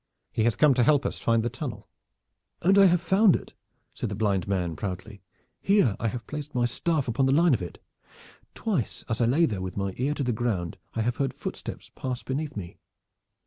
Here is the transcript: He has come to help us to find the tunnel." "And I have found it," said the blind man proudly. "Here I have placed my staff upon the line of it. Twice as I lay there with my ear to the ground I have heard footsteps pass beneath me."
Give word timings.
He 0.31 0.45
has 0.45 0.55
come 0.55 0.73
to 0.73 0.83
help 0.83 1.05
us 1.05 1.19
to 1.19 1.23
find 1.23 1.43
the 1.43 1.49
tunnel." 1.51 1.87
"And 2.63 2.79
I 2.79 2.85
have 2.85 3.01
found 3.03 3.35
it," 3.35 3.53
said 3.93 4.09
the 4.09 4.15
blind 4.15 4.47
man 4.47 4.75
proudly. 4.75 5.21
"Here 5.61 5.95
I 5.99 6.07
have 6.07 6.25
placed 6.25 6.55
my 6.55 6.65
staff 6.65 7.07
upon 7.07 7.27
the 7.27 7.31
line 7.31 7.53
of 7.53 7.61
it. 7.61 7.79
Twice 8.55 9.05
as 9.07 9.21
I 9.21 9.25
lay 9.27 9.45
there 9.45 9.61
with 9.61 9.77
my 9.77 9.93
ear 9.97 10.15
to 10.15 10.23
the 10.23 10.33
ground 10.33 10.77
I 10.95 11.01
have 11.03 11.17
heard 11.17 11.35
footsteps 11.35 11.91
pass 11.95 12.23
beneath 12.23 12.57
me." 12.57 12.79